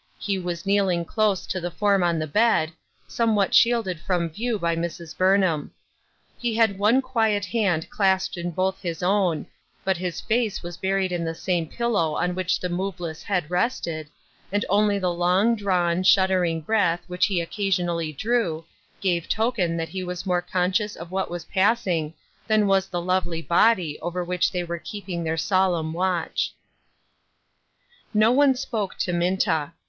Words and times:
He 0.17 0.39
was 0.39 0.65
kneeling 0.65 1.05
close 1.05 1.45
to 1.45 1.61
the 1.61 1.69
form 1.69 2.01
on 2.01 2.17
the 2.17 2.25
bed, 2.25 2.71
somewhat 3.07 3.53
shielded 3.53 3.99
from 3.99 4.31
view 4.31 4.57
by 4.57 4.75
Mrs. 4.75 5.15
Burnham. 5.15 5.69
He 6.39 6.55
had 6.55 6.79
one 6.79 7.03
quiet 7.03 7.45
hand 7.45 7.87
clasped 7.91 8.35
in 8.35 8.49
both 8.49 8.81
his 8.81 9.03
own, 9.03 9.45
but 9.83 9.97
his 9.97 10.19
face 10.19 10.63
was 10.63 10.75
buried 10.75 11.11
in 11.11 11.23
the 11.23 11.35
same 11.35 11.67
pillow 11.67 12.15
on 12.15 12.33
which 12.33 12.59
the 12.59 12.67
moveless 12.67 13.21
head 13.21 13.51
rested, 13.51 14.07
and 14.51 14.65
only 14.69 14.97
the 14.97 15.13
long 15.13 15.55
drawn, 15.55 16.01
shuddering 16.01 16.61
breath 16.61 17.01
which 17.05 17.27
he 17.27 17.39
occasionally 17.39 18.11
drew, 18.11 18.65
gave 19.01 19.29
token 19.29 19.77
that 19.77 19.89
he 19.89 20.03
was 20.03 20.25
more 20.25 20.41
conscious 20.41 20.95
of 20.95 21.11
what 21.11 21.29
was 21.29 21.45
passing 21.45 22.15
than 22.47 22.65
was 22.65 22.87
the 22.87 22.99
lovely 22.99 23.43
body 23.43 23.99
over 23.99 24.23
which 24.23 24.51
they 24.51 24.63
were 24.63 24.79
keeping 24.79 25.23
their 25.23 25.37
solemn 25.37 25.93
watch. 25.93 26.53
No 28.15 28.31
one 28.31 28.55
spoke 28.55 28.97
to 28.97 29.13
Minta. 29.13 29.73